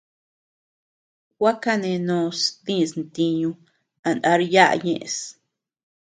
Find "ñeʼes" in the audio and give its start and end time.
4.85-5.15